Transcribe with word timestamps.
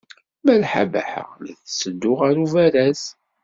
Malḥa 0.45 0.83
Baḥa 0.91 1.25
la 1.43 1.53
tetteddu 1.59 2.11
ɣer 2.21 2.35
ubaraz. 2.43 3.01